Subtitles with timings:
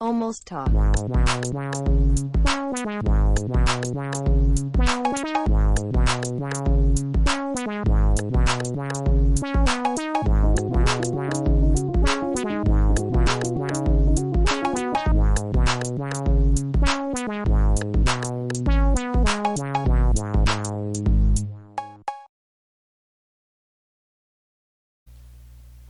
[0.00, 0.68] Almost Talk.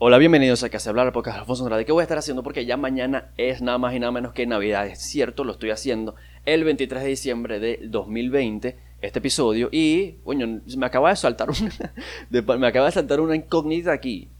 [0.08, 1.84] Hola, bienvenidos a Que se habla la podcast de Alfonso Andrade.
[1.84, 2.42] ¿Qué voy a estar haciendo?
[2.42, 4.86] Porque ya mañana es nada más y nada menos que Navidad.
[4.86, 6.14] Es cierto, lo estoy haciendo
[6.46, 9.68] el 23 de diciembre de 2020, este episodio.
[9.70, 11.92] Y, bueno, me acaba de saltar una,
[12.58, 14.30] me acaba de saltar una incógnita aquí.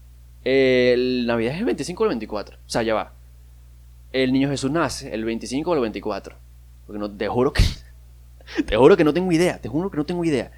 [0.43, 2.57] El Navidad es el 25 o el 24.
[2.57, 3.13] O sea, ya va.
[4.11, 6.35] El niño Jesús nace el 25 o el 24.
[6.87, 7.61] Porque no, te juro que.
[8.65, 9.61] Te juro que no tengo idea.
[9.61, 10.51] Te juro que no tengo idea.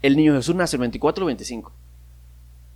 [0.00, 1.83] El niño Jesús nace el 24 o el 25.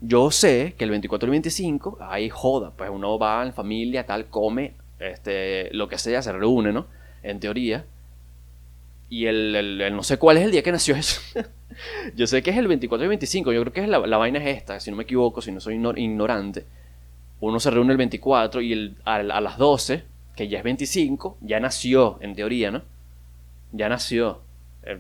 [0.01, 4.07] Yo sé que el 24 y el 25 hay joda, pues uno va en familia,
[4.07, 6.87] tal, come, este, lo que sea, se reúne, ¿no?
[7.23, 7.85] En teoría.
[9.11, 11.21] Y el, el- no sé cuál es el día que nació eso.
[12.17, 14.39] yo sé que es el 24 y 25, yo creo que es la, la vaina
[14.39, 16.67] es esta, si no me equivoco, si no soy igno- ignorante.
[17.41, 20.05] Uno se reúne el 24 y el, a, a las 12,
[20.37, 22.83] que ya es 25, ya nació, en teoría, ¿no?
[23.73, 24.41] Ya nació.
[24.85, 24.99] Eh,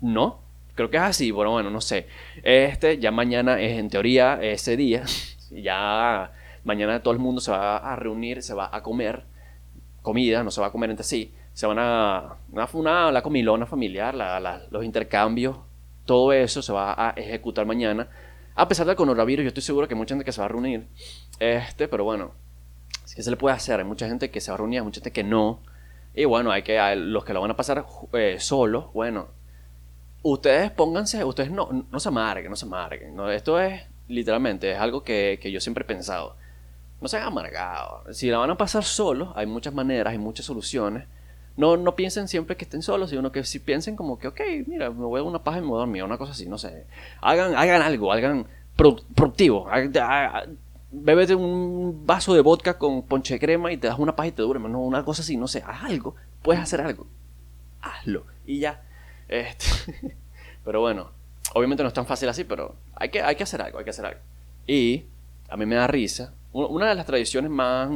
[0.00, 0.40] ¿No?
[0.74, 2.06] Creo que es así, bueno, bueno, no sé.
[2.42, 5.04] Este, ya mañana es en teoría ese día.
[5.54, 6.32] Ya
[6.64, 9.24] mañana todo el mundo se va a reunir, se va a comer
[10.00, 11.34] comida, no se va a comer entre sí.
[11.52, 12.36] Se van a.
[12.72, 14.14] Una, la comilona familiar,
[14.70, 15.58] los intercambios,
[16.06, 18.08] todo eso se va a ejecutar mañana.
[18.54, 20.86] A pesar del coronavirus, yo estoy seguro que mucha gente que se va a reunir.
[21.38, 22.32] Este, pero bueno,
[23.14, 23.78] ¿qué se le puede hacer?
[23.78, 25.60] Hay mucha gente que se va a reunir, hay mucha gente que no.
[26.14, 26.78] Y bueno, hay que.
[26.96, 27.84] los que lo van a pasar
[28.14, 29.28] eh, solos, bueno,
[30.22, 33.14] ustedes pónganse, ustedes no, no se amarguen, no se amarguen.
[33.16, 33.30] ¿no?
[33.30, 36.36] Esto es literalmente, es algo que, que yo siempre he pensado.
[37.00, 38.16] No sean amargados.
[38.16, 41.04] Si la van a pasar solos, hay muchas maneras, hay muchas soluciones.
[41.56, 44.88] No, no piensen siempre que estén solos, sino que si piensen como que, ok, mira,
[44.90, 46.86] me voy a una paja y me voy a dormir, una cosa así, no sé.
[47.20, 48.46] Hagan, hagan algo, hagan
[48.76, 49.68] pro- productivo.
[49.68, 50.44] Hagan- ha-
[50.94, 54.32] Bébete un vaso de vodka con ponche de crema y te das una paja y
[54.32, 57.06] te duermes, no, una cosa así, no sé, haz algo, puedes hacer algo,
[57.80, 58.82] hazlo y ya.
[59.32, 60.14] Este,
[60.64, 61.10] pero bueno,
[61.54, 63.90] obviamente no es tan fácil así, pero hay que, hay que hacer algo, hay que
[63.90, 64.20] hacer algo.
[64.66, 65.04] Y
[65.48, 66.34] a mí me da risa.
[66.52, 67.88] Una de las tradiciones más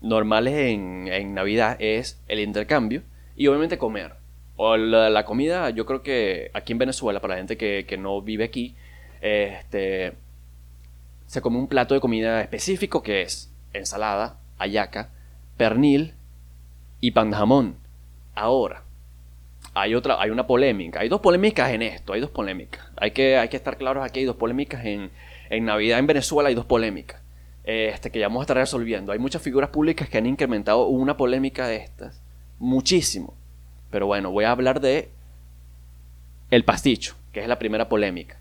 [0.00, 3.02] normales en, en Navidad es el intercambio
[3.36, 4.14] y obviamente comer.
[4.56, 7.98] O la, la comida, yo creo que aquí en Venezuela, para la gente que, que
[7.98, 8.74] no vive aquí,
[9.20, 10.14] este,
[11.26, 15.10] se come un plato de comida específico que es ensalada, hallaca,
[15.58, 16.14] pernil
[17.00, 17.76] y pan de jamón.
[18.34, 18.84] Ahora,
[19.74, 22.84] hay otra, hay una polémica, hay dos polémicas en esto, hay dos polémicas.
[22.96, 25.10] Hay que, hay que estar claros aquí, hay dos polémicas en,
[25.50, 27.20] en Navidad en Venezuela, hay dos polémicas.
[27.64, 29.12] Este, que ya vamos a estar resolviendo.
[29.12, 32.20] Hay muchas figuras públicas que han incrementado una polémica de estas.
[32.58, 33.34] Muchísimo.
[33.90, 35.10] Pero bueno, voy a hablar de
[36.50, 38.38] el pasticho, que es la primera polémica.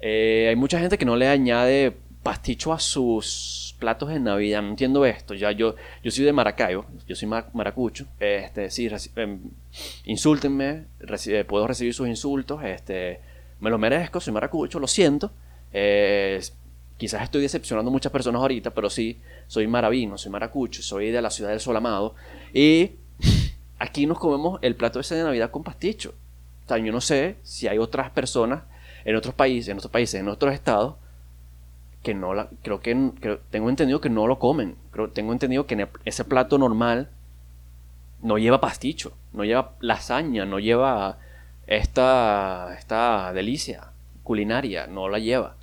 [0.00, 1.96] Eh, hay mucha gente que no le añade
[2.26, 4.62] pasticho a sus platos de Navidad.
[4.62, 5.34] No entiendo esto.
[5.34, 8.06] Ya yo, yo soy de Maracaibo, yo soy mar- maracucho.
[8.20, 9.40] Este, sí, reci- em,
[10.04, 10.84] insúltenme,
[11.26, 12.62] eh, puedo recibir sus insultos.
[12.64, 13.20] Este,
[13.60, 15.30] me lo merezco, soy maracucho, lo siento.
[15.72, 16.40] Eh,
[16.96, 21.20] quizás estoy decepcionando a muchas personas ahorita, pero sí, soy maravino, soy maracucho, soy de
[21.22, 22.14] la ciudad del sol amado.
[22.52, 22.92] Y
[23.78, 26.14] aquí nos comemos el plato ese de Navidad con pasticho.
[26.68, 28.62] O yo no sé si hay otras personas
[29.04, 30.96] en otros países, en otros países, en otros estados,
[32.06, 32.94] que no la, creo que,
[33.50, 34.76] tengo entendido que no lo comen.
[34.92, 37.08] Creo, tengo entendido que en ese plato normal
[38.22, 41.18] no lleva pasticho, no lleva lasaña, no lleva
[41.66, 43.90] esta, esta delicia
[44.22, 45.56] culinaria, no la lleva.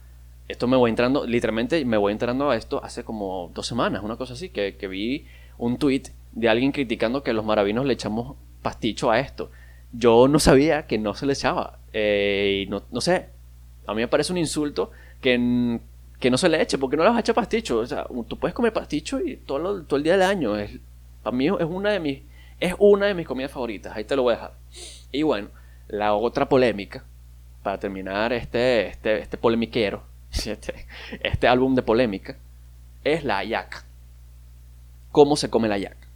[0.50, 4.18] Esto me voy entrando, literalmente me voy entrando a esto hace como dos semanas, una
[4.18, 5.26] cosa así, que, vi
[5.58, 9.50] un tweet de alguien criticando que los maravinos le echamos pasticho a esto.
[9.94, 11.80] Yo no sabía que no se le echaba.
[11.94, 13.30] eh, y no, no sé,
[13.88, 15.80] a mí me parece un insulto que, n-
[16.20, 17.80] que no se le eche, porque no le vas a echar pasticho.
[17.80, 20.58] O sea, tú puedes comer pasticho y todo, lo- todo el día del año.
[20.58, 20.80] Es,
[21.22, 22.22] para mí es una de mis
[22.60, 23.96] es una de mis comidas favoritas.
[23.96, 24.54] Ahí te lo voy a dejar.
[25.12, 25.50] Y bueno,
[25.90, 27.04] la otra polémica,
[27.62, 30.04] para terminar este, este, este polemiquero,
[30.46, 30.86] este,
[31.22, 32.38] este álbum de polémica,
[33.04, 33.84] es la hallaca.
[35.12, 36.08] ¿Cómo se come la hallaca?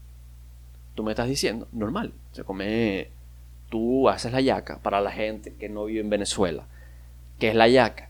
[0.96, 3.10] Tú me estás diciendo, normal, se come,
[3.70, 6.64] tú haces la hallaca para la gente que no vive en Venezuela.
[7.40, 8.10] ¿Qué es la hallaca?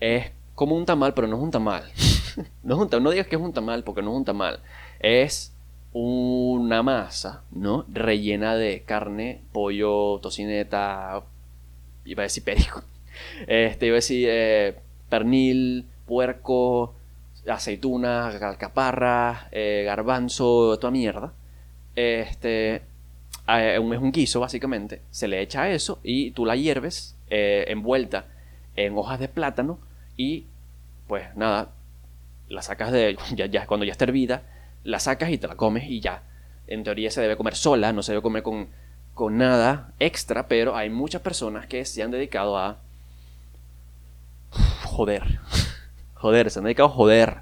[0.00, 1.84] Es como un tamal, pero no es un tamal.
[2.64, 4.58] no, es un tamal, no digas que es un tamal porque no es un tamal.
[4.98, 5.54] Es
[5.92, 7.84] una masa, ¿no?
[7.88, 11.22] Rellena de carne, pollo, tocineta,
[12.04, 12.82] iba a decir perico.
[13.48, 14.76] Este, iba a decir eh,
[15.08, 16.94] pernil, puerco,
[17.48, 21.32] aceitunas, alcaparras, eh, garbanzo, toda mierda.
[21.96, 22.82] Este,
[23.46, 28.26] es un guiso básicamente, se le echa eso y tú la hierves eh, envuelta
[28.76, 29.80] en hojas de plátano
[30.18, 30.44] y
[31.06, 31.70] pues nada,
[32.48, 34.42] la sacas de, ya, cuando ya está hervida,
[34.84, 36.22] la sacas y te la comes y ya.
[36.66, 38.68] En teoría se debe comer sola, no se debe comer con,
[39.14, 42.76] con nada extra, pero hay muchas personas que se han dedicado a
[44.84, 45.40] joder.
[46.14, 47.38] Joder, se han dedicado a joder.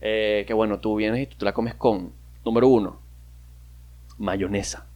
[0.00, 2.12] Eh, que bueno, tú vienes y tú la comes con,
[2.44, 3.00] número uno,
[4.18, 4.86] mayonesa.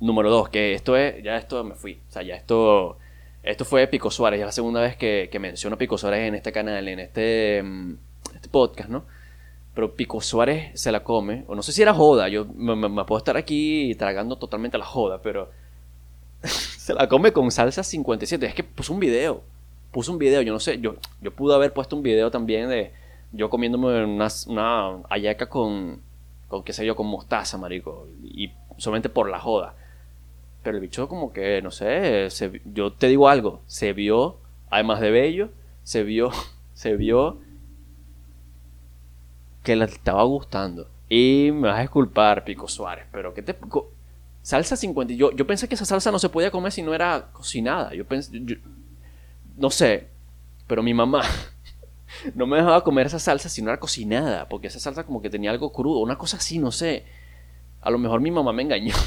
[0.00, 2.00] Número dos, que esto es, ya esto me fui.
[2.08, 2.98] O sea, ya esto,
[3.44, 4.40] esto fue Pico Suárez.
[4.40, 7.94] Es la segunda vez que, que menciono Pico Suárez en este canal, en este, mm,
[8.34, 9.04] este podcast, ¿no?
[9.74, 13.18] Pero Pico Suárez se la come, o no sé si era joda, yo me, puedo
[13.18, 15.50] estar aquí tragando totalmente la joda, pero
[16.42, 18.46] se la come con salsa 57.
[18.46, 19.42] Es que puso un video,
[19.90, 22.92] puso un video, yo no sé, yo, yo pude haber puesto un video también de
[23.32, 26.00] yo comiéndome una, una ayaca con,
[26.48, 29.74] con, qué sé yo, con mostaza, marico, y solamente por la joda.
[30.64, 32.28] Pero el bicho como que, no sé,
[32.64, 34.38] yo te digo algo, se vio,
[34.70, 35.50] además de bello,
[35.82, 36.30] se vio,
[36.74, 37.38] se vio
[39.62, 40.88] que le estaba gustando.
[41.08, 43.54] Y me vas a disculpar, Pico Suárez, pero ¿qué te...
[44.40, 45.12] Salsa 50.
[45.14, 47.94] Yo, yo pensé que esa salsa no se podía comer si no era cocinada.
[47.94, 48.40] Yo pensé...
[49.56, 50.08] no sé,
[50.66, 51.22] pero mi mamá
[52.34, 55.28] no me dejaba comer esa salsa si no era cocinada, porque esa salsa como que
[55.28, 57.04] tenía algo crudo, una cosa así, no sé.
[57.82, 58.94] A lo mejor mi mamá me engañó.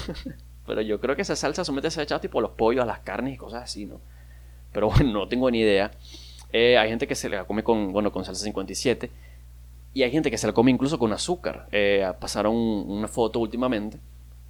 [0.67, 2.99] Pero yo creo que esa salsa solamente se ha echado tipo los pollos, a las
[2.99, 3.99] carnes y cosas así, ¿no?
[4.73, 5.91] Pero bueno, no tengo ni idea.
[6.53, 9.09] Eh, hay gente que se la come con, bueno, con salsa 57.
[9.93, 11.67] Y hay gente que se la come incluso con azúcar.
[11.71, 13.97] Eh, pasaron una foto últimamente.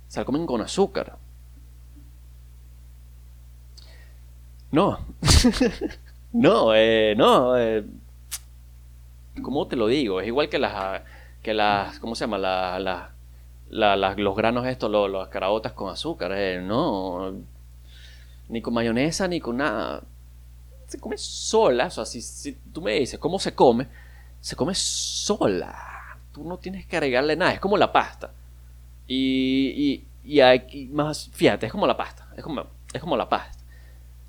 [0.08, 1.18] Se la comen con azúcar.
[4.72, 5.00] No.
[6.34, 7.58] no, eh, no.
[7.58, 7.86] Eh,
[9.42, 10.20] ¿Cómo te lo digo?
[10.20, 11.02] Es igual que las,
[11.42, 12.38] que las, ¿cómo se llama?
[12.38, 13.10] Las
[13.70, 17.34] los granos estos, los, las caraotas con azúcar, eh, no,
[18.50, 20.04] ni con mayonesa, ni con nada.
[20.88, 23.88] Se come sola, o si, tú me dices cómo se come,
[24.40, 25.76] se come sola.
[26.32, 28.32] Tú no tienes que agregarle nada, es como la pasta.
[29.06, 33.58] Y, y, y más, fíjate, es como la pasta, es como, es como la pasta.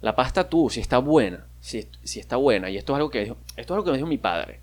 [0.00, 3.20] La pasta tú, si está buena, si, si está buena, y esto es algo que
[3.20, 4.60] dijo, esto es algo que me dijo mi padre,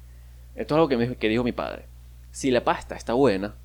[0.56, 1.86] esto es algo que, me, que dijo mi padre.
[2.32, 3.56] Si la pasta está buena,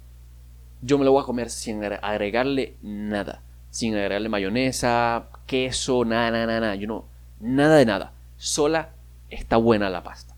[0.82, 3.43] yo me lo voy a comer sin agregarle nada.
[3.71, 6.75] Sin agregarle mayonesa, queso, nada, nada, nada.
[6.75, 7.05] Yo no,
[7.41, 8.12] nada de nada.
[8.37, 8.91] Sola
[9.29, 10.35] está buena la pasta.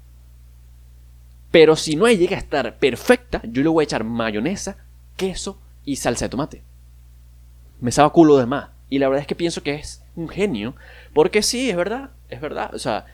[1.51, 4.79] Pero si no llega a estar perfecta, yo le voy a echar mayonesa,
[5.17, 6.63] queso y salsa de tomate.
[7.81, 8.71] Me sabe culo de más.
[8.89, 10.75] Y la verdad es que pienso que es un genio.
[11.15, 12.75] Porque sí, es verdad, es verdad.
[12.75, 13.07] O sea,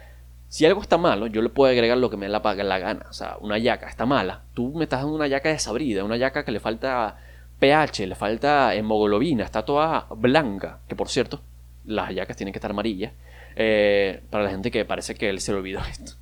[0.49, 3.06] si algo está malo, yo le puedo agregar lo que me dé la, la gana.
[3.11, 4.45] O sea, una yaca está mala.
[4.55, 7.19] Tú me estás dando una yaca desabrida, una yaca que le falta
[7.59, 10.81] pH, le falta hemoglobina, está toda blanca.
[10.89, 11.43] Que por cierto,
[11.85, 13.12] las yacas tienen que estar amarillas.
[13.56, 16.12] Eh, para la gente que parece que se le olvidó esto.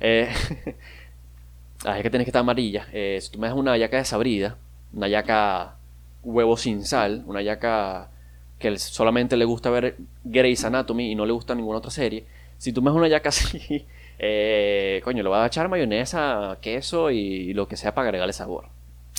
[0.00, 0.32] Eh,
[1.84, 2.86] que tienen que estar amarillas.
[2.92, 4.56] Eh, si tú me das una yaca desabrida,
[4.94, 5.76] una yaca
[6.22, 8.08] huevo sin sal, una yaca
[8.58, 12.24] que solamente le gusta ver Grey's Anatomy y no le gusta ninguna otra serie
[12.62, 13.84] si tú me una yaca así,
[14.20, 18.68] eh, coño, le vas a echar mayonesa, queso y lo que sea para agregarle sabor.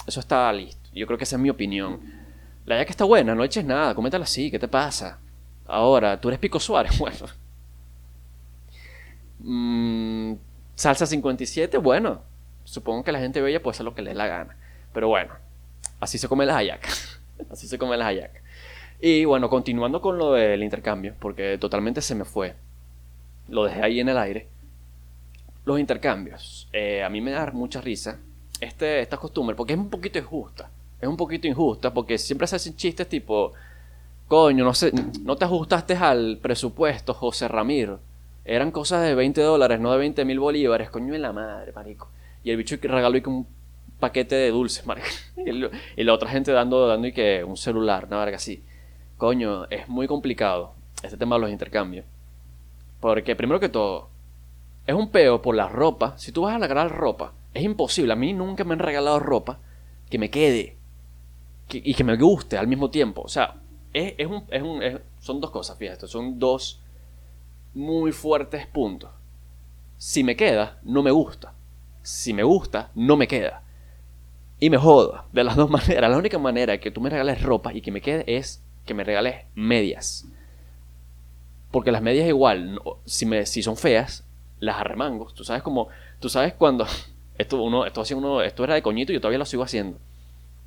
[0.08, 0.90] Eso está listo.
[0.94, 2.00] Yo creo que esa es mi opinión.
[2.66, 5.20] La yaca está buena, no eches nada, coméntala así, ¿qué te pasa?
[5.66, 7.18] Ahora, tú eres Pico Suárez, bueno.
[9.40, 10.36] Mm,
[10.76, 12.22] salsa 57, bueno.
[12.64, 14.56] Supongo que la gente bella puede hacer lo que le dé la gana.
[14.94, 15.34] Pero bueno,
[16.00, 17.20] así se come las hallacas.
[17.52, 18.42] así se come las hallacas.
[19.02, 22.56] Y bueno, continuando con lo del intercambio, porque totalmente se me fue
[23.50, 24.48] lo dejé ahí en el aire.
[25.66, 26.68] Los intercambios.
[26.74, 28.20] Eh, a mí me da mucha risa
[28.60, 30.70] este, esta costumbre porque es un poquito injusta.
[31.00, 33.54] Es un poquito injusta porque siempre se hacen chistes tipo,
[34.28, 38.00] coño, no sé, no te ajustaste al presupuesto, José Ramiro.
[38.46, 42.10] Eran cosas de 20 dólares, no de 20 mil bolívares, coño en la madre, marico.
[42.44, 43.48] Y el bicho regaló y un
[44.00, 45.08] paquete de dulces, marico.
[45.98, 48.64] Y, la otra gente dando, dando y que un celular, una verga así.
[49.18, 52.06] Coño, es muy complicado este tema de los intercambios.
[53.04, 54.08] Porque primero que todo,
[54.88, 56.18] es un peo por la ropa.
[56.18, 58.14] Si tú vas a regalar ropa, es imposible.
[58.14, 59.60] A mí nunca me han regalado ropa
[60.10, 60.78] que me quede
[61.70, 63.22] y que me guste al mismo tiempo.
[63.24, 63.56] O sea,
[63.92, 64.82] es, un, es un,
[65.20, 66.08] son dos cosas, fíjate.
[66.08, 66.82] Son dos
[67.74, 69.10] muy fuertes puntos.
[69.98, 71.56] Si me queda, no me gusta.
[72.04, 73.64] Si me gusta, no me queda.
[74.62, 75.26] Y me joda.
[75.34, 76.10] De las dos maneras.
[76.10, 79.04] La única manera que tú me regales ropa y que me quede es que me
[79.04, 80.26] regales medias.
[81.74, 84.24] Porque las medias igual, si, me, si son feas,
[84.60, 85.34] las arremango.
[85.34, 85.88] Tú sabes como,
[86.20, 86.86] tú sabes cuando,
[87.38, 89.98] Esto, uno, esto, hacía uno, esto era de coñito y yo todavía lo sigo haciendo.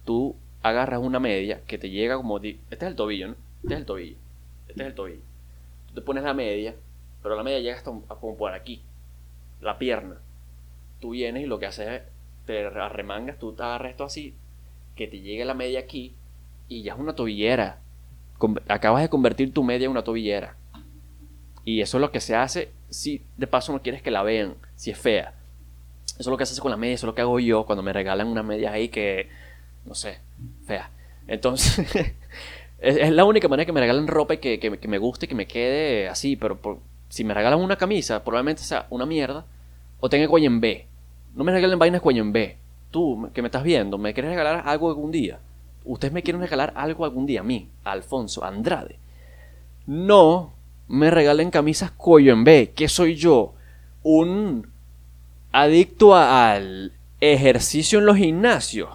[0.05, 2.39] Tú agarras una media que te llega como...
[2.39, 3.35] Este es el tobillo, ¿no?
[3.63, 4.17] Este es el tobillo.
[4.67, 5.21] Este es el tobillo.
[5.89, 6.75] Tú te pones la media,
[7.23, 8.83] pero la media llega hasta como por aquí.
[9.61, 10.17] La pierna.
[11.01, 12.03] Tú vienes y lo que haces es...
[12.47, 14.35] Te arremangas, tú te agarras esto así,
[14.95, 16.15] que te llegue la media aquí
[16.69, 17.81] y ya es una tobillera.
[18.69, 20.57] Acabas de convertir tu media en una tobillera.
[21.67, 24.55] Y eso es lo que se hace si de paso no quieres que la vean,
[24.77, 25.35] si es fea.
[26.07, 27.83] Eso es lo que haces con la media, eso es lo que hago yo cuando
[27.83, 29.29] me regalan una media ahí que,
[29.85, 30.21] no sé,
[30.65, 30.91] fea.
[31.27, 31.85] Entonces,
[32.79, 36.09] es, la única manera que me regalen ropa que, que, me guste que me quede
[36.09, 39.45] así, pero si me regalan una camisa, probablemente sea una mierda
[39.99, 40.87] o tenga cuello en B.
[41.35, 42.59] No me regalen vainas cuello en B.
[42.93, 45.41] Tú, que me estás viendo, ¿me quieres regalar algo algún día?
[45.85, 49.01] Ustedes me quieren regalar algo algún día a mí, Alfonso Andrade.
[49.85, 50.56] No
[50.89, 52.73] me regalen camisas cuello en B.
[52.75, 53.55] ¿Qué soy yo?
[54.03, 54.71] Un
[55.53, 58.91] adicto al ejercicio en los gimnasios.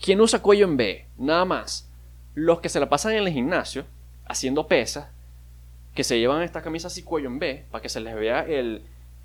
[0.00, 1.06] ¿Quién usa cuello en B?
[1.18, 1.88] Nada más.
[2.34, 3.84] Los que se la pasan en el gimnasio
[4.26, 5.08] haciendo pesas,
[5.94, 8.82] que se llevan esta camisa así cuello en B, para que se les vea el,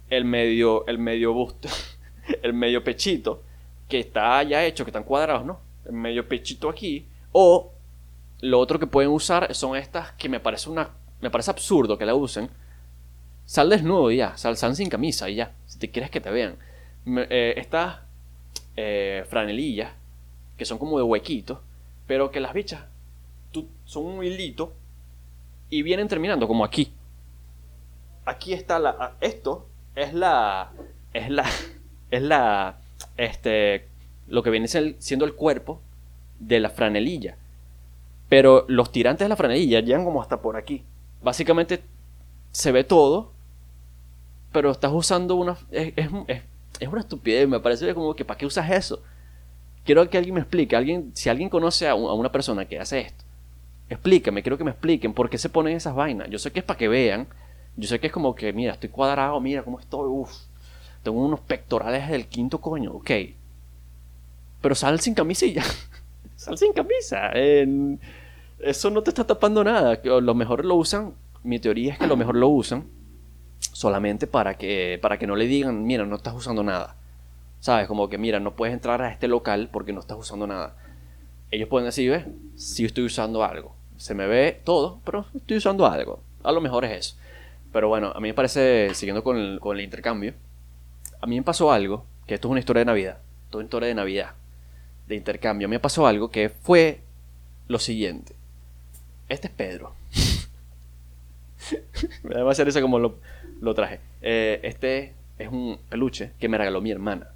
[0.10, 1.70] el medio, el medio busto,
[2.42, 3.44] el medio pechito,
[3.88, 5.60] que está ya hecho, que están cuadrados, ¿no?
[5.86, 7.08] El medio pechito aquí.
[7.32, 7.72] O
[8.42, 10.90] lo otro que pueden usar son estas que me parece una
[11.26, 12.52] me parece absurdo que la usen.
[13.46, 16.56] Sal desnudo y ya, sal, sin camisa y ya, si te quieres que te vean.
[17.08, 18.02] Eh, estas
[18.76, 19.92] eh, franelillas,
[20.56, 21.58] que son como de huequitos,
[22.06, 22.82] pero que las bichas
[23.86, 24.74] son un hilito
[25.72, 26.94] y vienen terminando como aquí.
[28.26, 29.16] Aquí está la.
[29.20, 30.72] Esto es la.
[31.14, 31.46] Es la.
[32.12, 32.78] Es la.
[33.18, 33.88] Este.
[34.28, 35.82] Lo que viene siendo el cuerpo
[36.40, 37.36] de la franelilla.
[38.30, 40.84] Pero los tirantes de la franelilla llegan como hasta por aquí
[41.26, 41.84] básicamente
[42.52, 43.34] se ve todo,
[44.54, 45.58] pero estás usando una...
[45.72, 49.02] Es, es, una estupidez, me parece como que ¿para qué usas eso?
[49.84, 53.26] Quiero que alguien me explique, alguien, si alguien conoce a, una persona que hace esto,
[53.90, 56.30] explíqueme, quiero que me expliquen por qué se ponen esas vainas.
[56.30, 57.28] Yo sé que es para que vean,
[57.76, 60.32] yo sé que es como que, mira, estoy cuadrado, mira cómo estoy, uff,
[61.02, 63.12] tengo unos pectorales del quinto coño, ok.
[64.62, 65.64] Pero sal sin camisilla,
[66.36, 67.32] sal sin camisa.
[68.60, 70.00] Eso no te está tapando nada.
[70.04, 72.86] Lo mejor lo usan, mi teoría es que lo mejor lo usan
[73.60, 76.96] solamente para que, para que no le digan, mira, no estás usando nada.
[77.60, 77.88] ¿Sabes?
[77.88, 80.76] Como que, mira, no puedes entrar a este local porque no estás usando nada.
[81.52, 83.76] Ellos pueden decir, ve, sí estoy usando algo.
[83.98, 86.22] Se me ve todo, pero estoy usando algo.
[86.44, 87.18] A lo mejor es eso.
[87.72, 90.34] Pero bueno, a mí me parece, siguiendo con el, con el intercambio,
[91.22, 93.20] a mí me pasó algo, que esto es una historia de Navidad.
[93.50, 94.32] Toda una historia de Navidad,
[95.08, 95.66] de intercambio.
[95.66, 97.02] A mí me pasó algo que fue
[97.68, 98.36] lo siguiente.
[99.28, 99.96] Este es Pedro.
[102.24, 103.20] me da demasiada risa como lo,
[103.62, 104.00] lo traje.
[104.22, 107.30] Eh, este es un peluche que me regaló mi hermana.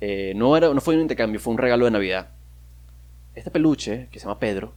[0.00, 2.28] Eh, no, era, no fue un intercambio, fue un regalo de Navidad.
[3.34, 4.74] Este peluche, que se llama Pedro,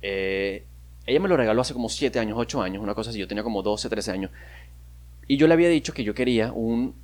[0.00, 0.64] eh,
[1.06, 3.18] ella me lo regaló hace como 7 años, 8 años, una cosa así.
[3.18, 4.30] Yo tenía como 12, 13 años.
[5.26, 6.94] Y yo le había dicho que yo quería un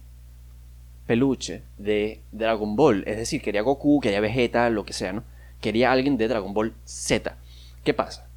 [1.06, 3.04] peluche de Dragon Ball.
[3.06, 5.24] Es decir, quería Goku, quería Vegeta, lo que sea, ¿no?
[5.60, 7.36] Quería alguien de Dragon Ball Z.
[7.84, 8.29] ¿Qué pasa?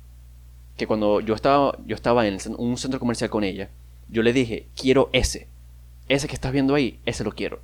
[0.77, 3.69] Que cuando yo estaba, yo estaba en un centro comercial con ella,
[4.09, 5.47] yo le dije, quiero ese.
[6.09, 7.59] Ese que estás viendo ahí, ese lo quiero.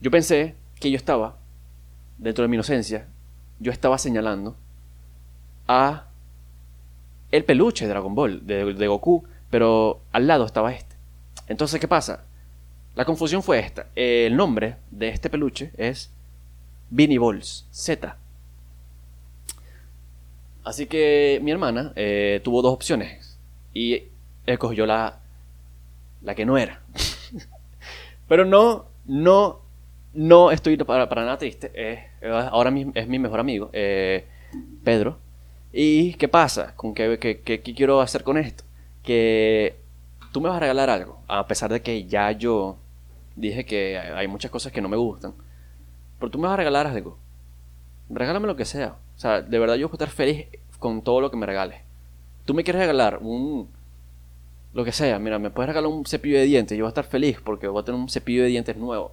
[0.00, 1.38] Yo pensé que yo estaba,
[2.18, 3.08] dentro de mi inocencia,
[3.58, 4.56] yo estaba señalando
[5.66, 6.08] a
[7.30, 10.94] el peluche de Dragon Ball, de, Goku, pero al lado estaba este.
[11.48, 12.24] Entonces, ¿qué pasa?
[12.94, 13.88] La confusión fue esta.
[13.94, 16.10] El nombre de este peluche es
[16.90, 18.16] Beanie Balls Z.
[20.64, 23.38] Así que mi hermana eh, tuvo dos opciones
[23.74, 24.04] y
[24.46, 25.20] escogió la,
[26.22, 26.80] la que no era.
[28.28, 29.60] Pero no, no,
[30.14, 31.70] no estoy para, para nada triste.
[32.50, 34.24] ahora es mi mejor amigo, eh,
[34.82, 35.18] Pedro.
[35.76, 36.74] ¿Y qué pasa?
[36.76, 38.62] ¿Con qué, qué, quiero hacer con esto?
[39.02, 39.76] Que
[40.32, 42.78] tú me vas a regalar algo, a pesar de que ya yo
[43.34, 45.34] dije que hay muchas cosas que no me gustan.
[46.20, 47.18] Pero tú me vas a regalar algo.
[48.08, 48.94] Regálame lo que sea.
[49.16, 50.46] O sea, de verdad yo a estar feliz
[50.78, 51.80] con todo lo que me regales.
[52.44, 53.70] Tú me quieres regalar un...
[54.72, 57.04] Lo que sea, mira, me puedes regalar un cepillo de dientes, yo voy a estar
[57.04, 59.12] feliz porque voy a tener un cepillo de dientes nuevo.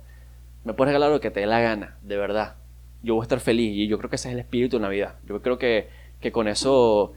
[0.63, 2.55] Me puedes regalar lo que te dé la gana, de verdad.
[3.03, 5.15] Yo voy a estar feliz y yo creo que ese es el espíritu de Navidad.
[5.27, 5.87] Yo creo que,
[6.19, 7.13] que con eso...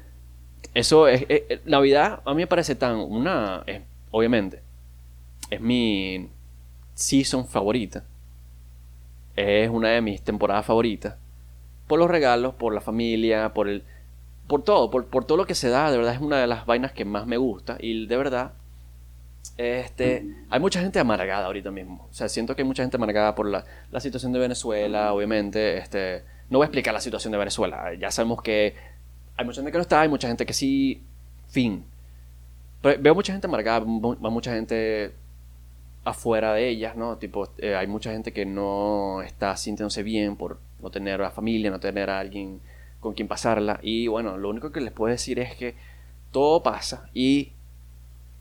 [0.73, 1.27] Eso es,
[1.65, 3.65] Navidad a mí me parece tan una...
[4.11, 4.63] obviamente,
[5.51, 6.29] es mi
[6.95, 8.05] season favorita.
[9.37, 11.17] Es una de mis temporadas favoritas
[11.87, 13.85] por los regalos, por la familia, por el...
[14.47, 16.93] Por todo, por, todo lo que se da, de verdad es una de las vainas
[16.93, 18.53] que más me gusta y de verdad
[19.57, 22.09] Este, hay mucha gente amargada ahorita mismo.
[22.11, 25.79] O sea, siento que hay mucha gente amargada por la, la situación de Venezuela, obviamente.
[25.79, 27.95] Este, no voy a explicar la situación de Venezuela.
[27.95, 28.75] Ya sabemos que
[29.37, 31.03] hay mucha gente que no está, hay mucha gente que sí.
[31.49, 31.85] Fin.
[32.83, 35.15] Pero veo mucha gente amargada, mucha gente
[36.05, 37.17] afuera de ellas, ¿no?
[37.17, 41.71] Tipo, eh, hay mucha gente que no está sintiéndose bien por no tener a familia,
[41.71, 42.61] no tener a alguien
[43.01, 43.81] con quien pasarla.
[43.83, 45.75] Y bueno, lo único que les puedo decir es que
[46.31, 47.53] todo pasa y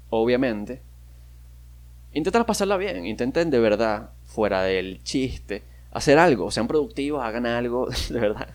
[0.10, 0.82] obviamente
[2.14, 7.88] intenten pasarla bien, intenten de verdad, fuera del chiste, hacer algo, sean productivos, hagan algo,
[8.10, 8.50] de verdad,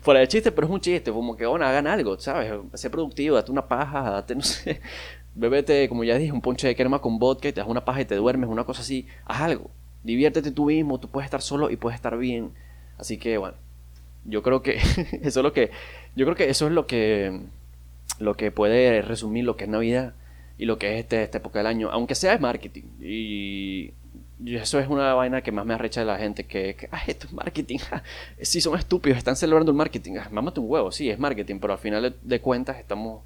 [0.00, 2.52] fuera del chiste, pero es un chiste, como que, bueno, hagan algo, ¿sabes?
[2.74, 4.80] Sé productivo, date una paja, date, no sé,
[5.34, 8.02] bébete, como ya dije, un ponche de crema con vodka y te das una paja
[8.02, 9.70] y te duermes, una cosa así, haz algo,
[10.02, 12.52] diviértete tú mismo, tú puedes estar solo y puedes estar bien,
[12.98, 13.56] así que, bueno,
[14.24, 14.76] yo creo que
[15.22, 15.70] eso es lo que,
[16.16, 17.40] yo creo que eso es lo que,
[18.18, 20.14] lo que puede resumir lo que es Navidad
[20.58, 22.84] y lo que es este, esta época del año, aunque sea es marketing.
[23.00, 23.92] Y,
[24.44, 27.32] eso es una vaina que más me arrecha de la gente, que, que esto es
[27.32, 27.78] marketing.
[28.42, 30.14] sí, son estúpidos, están celebrando el marketing.
[30.30, 33.22] Mámate un huevo, sí, es marketing, pero al final de, cuentas estamos...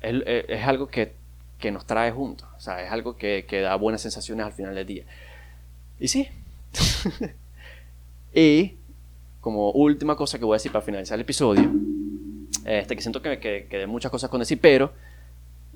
[0.00, 1.12] Es, es algo que,
[1.58, 4.74] que, nos trae juntos, o sea, es algo que, que da buenas sensaciones al final
[4.74, 5.04] del día.
[5.98, 6.28] Y sí.
[8.34, 8.76] y
[9.40, 11.70] como última cosa que voy a decir para finalizar el episodio,
[12.64, 14.92] este, que siento que, que, que muchas cosas con decir, pero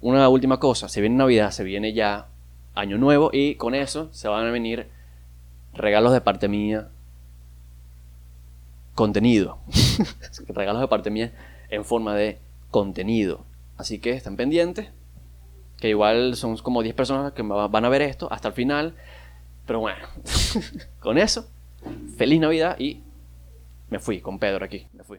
[0.00, 2.28] una última cosa, se viene Navidad, se viene ya
[2.74, 4.88] Año Nuevo y con eso se van a venir
[5.74, 6.88] regalos de parte mía,
[8.94, 9.58] contenido.
[10.48, 11.32] regalos de parte mía
[11.70, 12.38] en forma de
[12.70, 13.44] contenido.
[13.82, 14.92] Así que estén pendientes,
[15.80, 18.94] que igual son como 10 personas que van a ver esto hasta el final.
[19.66, 20.06] Pero bueno,
[21.00, 21.50] con eso,
[22.16, 23.02] feliz Navidad y
[23.90, 25.18] me fui con Pedro aquí, me fui.